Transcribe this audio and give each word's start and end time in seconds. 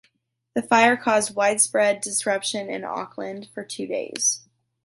The 0.55 0.63
fire 0.63 0.97
caused 0.97 1.35
widespread 1.35 2.01
disruption 2.01 2.67
in 2.71 2.83
Auckland 2.83 3.49
for 3.53 3.63
two 3.63 3.85
days. 3.85 4.39